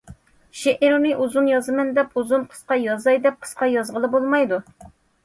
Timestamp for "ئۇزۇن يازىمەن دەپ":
1.25-2.17